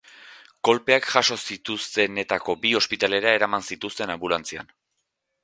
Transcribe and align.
Kolpeak 0.69 1.09
jaso 1.15 1.37
zituztenetako 1.55 2.57
bi 2.65 2.73
ospitalera 2.81 3.35
eraman 3.41 3.69
zituzten 3.71 4.17
anbulantzian. 4.17 4.75